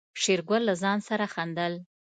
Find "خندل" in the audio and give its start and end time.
1.33-1.73